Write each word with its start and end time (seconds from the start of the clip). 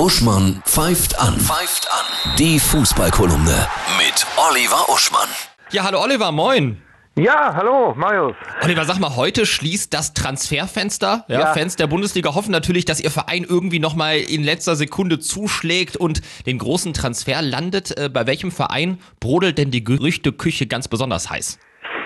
Uschmann 0.00 0.62
pfeift 0.64 1.20
an. 1.20 1.38
Pfeift 1.38 1.86
an. 1.92 2.34
Die 2.38 2.58
Fußballkolumne 2.58 3.68
mit 3.98 4.26
Oliver 4.48 4.88
Uschmann. 4.88 5.28
Ja, 5.72 5.84
hallo 5.84 6.00
Oliver, 6.00 6.32
moin. 6.32 6.80
Ja, 7.16 7.52
hallo, 7.54 7.92
Marius. 7.94 8.34
Oliver, 8.62 8.86
sag 8.86 8.98
mal, 8.98 9.14
heute 9.14 9.44
schließt 9.44 9.92
das 9.92 10.14
Transferfenster. 10.14 11.26
Ja, 11.28 11.40
Ja. 11.40 11.52
Fans 11.52 11.76
der 11.76 11.86
Bundesliga 11.86 12.34
hoffen 12.34 12.50
natürlich, 12.50 12.86
dass 12.86 12.98
ihr 12.98 13.10
Verein 13.10 13.44
irgendwie 13.46 13.78
nochmal 13.78 14.16
in 14.16 14.42
letzter 14.42 14.74
Sekunde 14.74 15.18
zuschlägt 15.18 15.98
und 15.98 16.22
den 16.46 16.56
großen 16.56 16.94
Transfer 16.94 17.42
landet. 17.42 17.98
Äh, 17.98 18.08
bei 18.08 18.26
welchem 18.26 18.50
Verein 18.52 19.00
brodelt 19.20 19.58
denn 19.58 19.70
die 19.70 19.84
Gerüchteküche 19.84 20.66
ganz 20.66 20.88
besonders 20.88 21.28
heiß? 21.28 21.58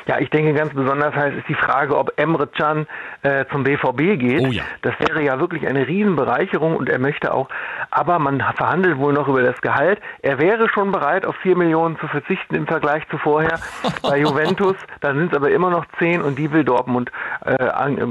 Ja, 0.07 0.18
ich 0.18 0.29
denke 0.30 0.52
ganz 0.52 0.75
besonders 0.75 1.14
heiß 1.14 1.34
ist 1.34 1.48
die 1.48 1.55
Frage, 1.55 1.96
ob 1.96 2.12
Emre 2.18 2.46
Can 2.46 2.87
äh, 3.23 3.45
zum 3.50 3.64
BVB 3.64 4.19
geht. 4.19 4.41
Oh 4.43 4.46
ja. 4.52 4.62
Das 4.82 4.95
wäre 4.98 5.23
ja 5.23 5.41
wirklich 5.41 5.66
eine 5.66 5.87
Riesenbereicherung 5.87 6.77
und 6.77 6.88
er 6.88 6.98
möchte 6.98 7.32
auch, 7.32 7.48
aber 7.91 8.19
man 8.19 8.43
verhandelt 8.56 8.98
wohl 8.98 9.12
noch 9.14 9.29
über 9.29 9.43
das 9.43 9.61
Gehalt. 9.62 10.01
Er 10.23 10.38
wäre 10.38 10.69
schon 10.69 10.93
bereit, 10.93 11.24
auf 11.24 11.37
4 11.37 11.56
Millionen 11.56 11.98
zu 11.98 12.06
verzichten 12.09 12.55
im 12.55 12.66
Vergleich 12.66 13.06
zu 13.09 13.19
vorher 13.19 13.59
bei 14.02 14.19
Juventus. 14.19 14.77
Da 15.01 15.15
sind 15.15 15.32
es 15.32 15.37
aber 15.37 15.51
immer 15.51 15.70
noch 15.70 15.87
10 15.98 16.21
und 16.23 16.38
die 16.38 16.52
will 16.52 16.65
Dortmund 16.65 17.10
äh, 17.45 17.57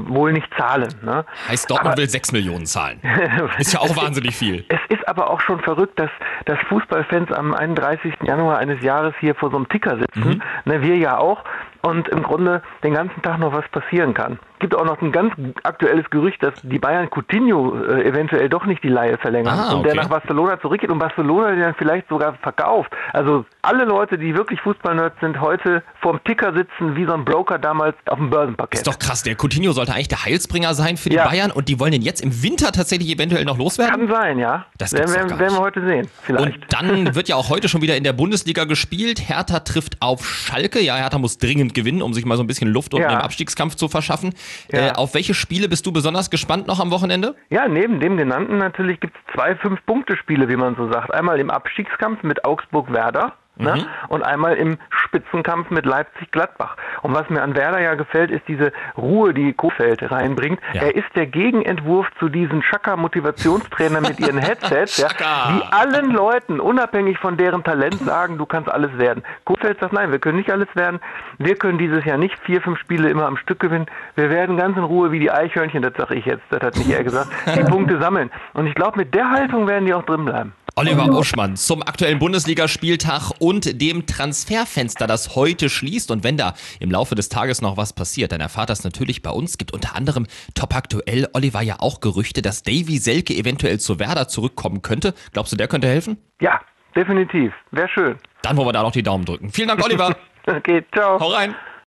wohl 0.08 0.32
nicht 0.32 0.52
zahlen. 0.56 0.92
Ne? 1.02 1.24
Heißt, 1.48 1.70
Dortmund 1.70 1.92
Aber- 1.92 2.00
will 2.02 2.08
6 2.08 2.32
Millionen 2.32 2.66
zahlen. 2.66 3.00
Ist 3.58 3.72
ja 3.72 3.80
auch 3.80 3.96
wahnsinnig 3.96 4.34
viel. 4.36 4.64
Es 4.68 4.80
ist 4.88 5.06
aber 5.08 5.30
auch 5.30 5.40
schon 5.40 5.60
verrückt, 5.60 5.98
dass, 5.98 6.10
dass 6.46 6.58
Fußballfans 6.68 7.30
am 7.32 7.54
31. 7.54 8.14
Januar 8.22 8.58
eines 8.58 8.82
Jahres 8.82 9.14
hier 9.20 9.34
vor 9.34 9.50
so 9.50 9.56
einem 9.56 9.68
Ticker 9.68 9.98
sitzen, 9.98 10.42
ne, 10.64 10.82
wir 10.82 10.96
ja 10.96 11.18
auch, 11.18 11.44
und 11.84 12.08
im 12.08 12.22
Grunde 12.22 12.62
den 12.82 12.94
ganzen 12.94 13.20
Tag 13.22 13.38
noch 13.38 13.52
was 13.52 13.66
passieren 13.68 14.14
kann. 14.14 14.38
Gibt 14.60 14.74
auch 14.74 14.84
noch 14.84 15.00
ein 15.02 15.12
ganz 15.12 15.34
aktuelles 15.64 16.08
Gerücht, 16.08 16.42
dass 16.42 16.54
die 16.62 16.78
Bayern 16.78 17.08
Coutinho 17.10 17.76
äh, 17.84 18.04
eventuell 18.08 18.48
doch 18.48 18.64
nicht 18.64 18.82
die 18.82 18.88
Laie 18.88 19.18
verlängern 19.18 19.58
Ah, 19.58 19.74
und 19.74 19.82
der 19.84 19.92
okay. 19.92 20.02
nach 20.02 20.08
Barcelona 20.08 20.58
zurückgeht 20.60 20.90
und 20.90 20.98
Barcelona 20.98 21.50
den 21.50 21.60
dann 21.60 21.74
vielleicht 21.74 22.08
sogar 22.08 22.34
verkauft. 22.34 22.90
Also 23.12 23.44
alle 23.62 23.84
Leute, 23.84 24.16
die 24.16 24.34
wirklich 24.34 24.60
Fußballnerds 24.62 25.16
sind, 25.20 25.40
heute 25.40 25.82
vorm 26.00 26.18
Ticker 26.24 26.54
sitzen 26.54 26.96
wie 26.96 27.04
so 27.04 27.12
ein 27.12 27.24
Broker 27.26 27.58
damals 27.58 27.96
auf 28.06 28.16
dem 28.18 28.30
Börsenparkett. 28.30 28.78
Ist 28.80 28.86
doch 28.86 28.98
krass, 28.98 29.22
der 29.22 29.34
Coutinho 29.36 29.72
sollte 29.72 29.92
eigentlich 29.92 30.08
der 30.08 30.24
Heilsbringer 30.24 30.72
sein 30.72 30.96
für 30.96 31.10
die 31.10 31.16
Ja. 31.16 31.28
Bayern 31.28 31.50
und 31.50 31.68
die 31.68 31.78
wollen 31.78 31.92
den 31.92 32.02
jetzt 32.02 32.22
im 32.22 32.42
Winter 32.42 32.72
tatsächlich 32.72 33.10
eventuell 33.10 33.44
noch 33.44 33.58
loswerden? 33.58 33.94
kann 33.94 34.08
sein, 34.08 34.38
ja. 34.38 34.64
Das 34.78 34.92
werden, 34.94 35.12
werden, 35.14 35.38
werden 35.38 35.54
wir 35.56 35.60
heute 35.60 35.84
sehen, 35.86 36.08
vielleicht. 36.22 36.54
Und 36.56 36.72
dann 36.72 37.14
wird 37.14 37.28
ja 37.28 37.36
auch 37.36 37.50
heute 37.50 37.68
schon 37.68 37.82
wieder 37.82 37.96
in 37.98 38.04
der 38.04 38.14
Bundesliga 38.14 38.64
gespielt. 38.64 39.28
Hertha 39.28 39.60
trifft 39.60 40.00
auf 40.00 40.24
Schalke. 40.26 40.80
Ja, 40.80 40.96
Hertha 40.96 41.18
muss 41.18 41.36
dringend 41.36 41.73
gewinnen, 41.74 42.02
um 42.02 42.14
sich 42.14 42.24
mal 42.24 42.36
so 42.36 42.42
ein 42.42 42.46
bisschen 42.46 42.68
Luft 42.68 42.94
unten 42.94 43.04
Ja. 43.10 43.12
im 43.18 43.20
Abstiegskampf 43.24 43.74
zu 43.74 43.88
verschaffen. 43.88 44.34
Ja. 44.72 44.88
Äh, 44.88 44.92
auf 44.92 45.14
welche 45.14 45.34
Spiele 45.34 45.68
bist 45.68 45.84
du 45.86 45.92
besonders 45.92 46.30
gespannt 46.30 46.66
noch 46.66 46.80
am 46.80 46.90
Wochenende? 46.90 47.34
Ja, 47.50 47.68
neben 47.68 48.00
dem 48.00 48.16
genannten 48.16 48.58
natürlich 48.58 49.00
gibt 49.00 49.14
es 49.16 49.34
zwei 49.34 49.54
Fünf-Punkte-Spiele, 49.56 50.48
wie 50.48 50.56
man 50.56 50.76
so 50.76 50.90
sagt. 50.90 51.12
Einmal 51.12 51.38
im 51.40 51.50
Abstiegskampf 51.50 52.22
mit 52.22 52.44
Augsburg-Werder 52.44 53.32
ne? 53.56 53.86
und 54.08 54.22
einmal 54.22 54.54
im 54.56 54.78
Spitzenkampf 54.90 55.70
mit 55.70 55.86
Leipzig-Gladbach. 55.86 56.76
Und 57.02 57.14
was 57.14 57.28
mir 57.30 57.42
an 57.42 57.54
Werder 57.54 57.80
ja 57.80 57.94
gefällt, 57.94 58.30
ist 58.30 58.46
diese 58.48 58.72
Ruhe, 58.96 59.34
die 59.34 59.52
Kofeld 59.52 60.10
reinbringt. 60.10 60.60
Ja. 60.72 60.82
Er 60.82 60.94
ist 60.94 61.08
der 61.14 61.26
Gegenentwurf 61.26 62.06
zu 62.18 62.28
diesen 62.28 62.62
Schaka-Motivationstrainern 62.62 64.02
mit 64.02 64.20
ihren 64.20 64.38
Headsets, 64.38 64.98
ja, 64.98 65.08
die 65.08 65.72
allen 65.72 66.10
Leuten, 66.10 66.60
unabhängig 66.60 67.18
von 67.18 67.36
deren 67.36 67.62
Talent, 67.64 67.98
sagen, 68.00 68.38
du 68.38 68.46
kannst 68.46 68.70
alles 68.70 68.96
werden. 68.98 69.22
Kofeld 69.44 69.78
sagt, 69.80 69.92
nein, 69.92 70.10
wir 70.10 70.18
können 70.18 70.38
nicht 70.38 70.50
alles 70.50 70.68
werden. 70.74 71.00
Wir 71.38 71.56
können 71.56 71.78
dieses 71.78 72.04
Jahr 72.04 72.18
nicht 72.18 72.38
vier, 72.40 72.60
fünf 72.60 72.78
Spiele 72.78 73.08
immer 73.08 73.26
am 73.26 73.36
Stück 73.36 73.60
gewinnen. 73.60 73.86
Wir 74.16 74.30
werden 74.30 74.56
ganz 74.56 74.76
in 74.76 74.84
Ruhe 74.84 75.12
wie 75.12 75.20
die 75.20 75.30
Eichhörnchen, 75.30 75.82
das 75.82 75.94
sage 75.96 76.14
ich 76.14 76.26
jetzt, 76.26 76.44
das 76.50 76.62
hat 76.62 76.76
nicht 76.76 76.90
er 76.90 77.04
gesagt, 77.04 77.28
die 77.54 77.62
Punkte 77.70 77.98
sammeln. 77.98 78.30
Und 78.52 78.66
ich 78.66 78.74
glaube, 78.74 78.98
mit 78.98 79.14
der 79.14 79.30
Haltung 79.30 79.66
werden 79.66 79.86
die 79.86 79.94
auch 79.94 80.04
drin 80.04 80.24
bleiben. 80.24 80.52
Oliver 80.76 81.06
Uschmann 81.06 81.54
zum 81.54 81.82
aktuellen 81.82 82.18
Bundesligaspieltag 82.18 83.30
und 83.38 83.80
dem 83.80 84.06
Transferfenster, 84.06 85.06
das 85.06 85.36
heute 85.36 85.68
schließt. 85.68 86.10
Und 86.10 86.24
wenn 86.24 86.36
da 86.36 86.54
im 86.80 86.90
Laufe 86.90 87.14
des 87.14 87.28
Tages 87.28 87.62
noch 87.62 87.76
was 87.76 87.92
passiert, 87.92 88.32
dann 88.32 88.40
erfahrt 88.40 88.70
das 88.70 88.82
natürlich 88.82 89.22
bei 89.22 89.30
uns. 89.30 89.56
Gibt 89.56 89.72
unter 89.72 89.94
anderem 89.94 90.26
top 90.54 90.74
aktuell, 90.74 91.28
Oliver, 91.32 91.62
ja 91.62 91.76
auch 91.78 92.00
Gerüchte, 92.00 92.42
dass 92.42 92.64
Davy 92.64 92.98
Selke 92.98 93.34
eventuell 93.34 93.78
zu 93.78 94.00
Werder 94.00 94.26
zurückkommen 94.26 94.82
könnte. 94.82 95.14
Glaubst 95.32 95.52
du, 95.52 95.56
der 95.56 95.68
könnte 95.68 95.86
helfen? 95.86 96.16
Ja, 96.40 96.60
definitiv. 96.96 97.52
Wäre 97.70 97.88
schön. 97.88 98.18
Dann 98.42 98.56
wollen 98.56 98.66
wir 98.66 98.72
da 98.72 98.82
noch 98.82 98.90
die 98.90 99.04
Daumen 99.04 99.24
drücken. 99.24 99.50
Vielen 99.50 99.68
Dank, 99.68 99.84
Oliver. 99.84 100.16
Okay, 100.46 100.84
ciao. 100.92 101.18
Hau 101.18 101.28
rein. 101.28 101.54